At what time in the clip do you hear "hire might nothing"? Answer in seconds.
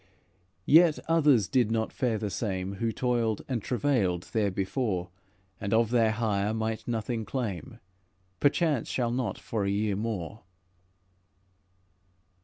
6.09-7.23